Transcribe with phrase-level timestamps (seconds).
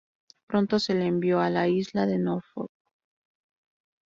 [0.47, 2.71] Pronto se le envió a la isla de Norfolk.